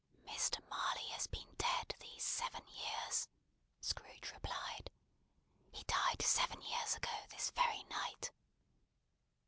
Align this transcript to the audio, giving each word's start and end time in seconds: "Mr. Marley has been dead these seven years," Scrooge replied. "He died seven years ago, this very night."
"Mr. 0.27 0.67
Marley 0.67 1.07
has 1.09 1.27
been 1.27 1.53
dead 1.59 1.93
these 1.99 2.23
seven 2.23 2.63
years," 2.65 3.29
Scrooge 3.81 4.31
replied. 4.31 4.89
"He 5.71 5.83
died 5.83 6.23
seven 6.23 6.59
years 6.63 6.95
ago, 6.95 7.11
this 7.29 7.51
very 7.51 7.83
night." 7.83 8.31